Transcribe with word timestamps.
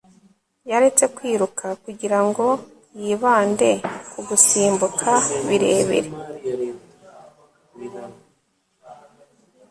yaretse 0.69 1.03
kwiruka 1.15 1.65
kugirango 1.83 2.45
yibande 3.01 3.71
ku 4.11 4.19
gusimbuka 4.27 5.09
birebire 5.47 6.09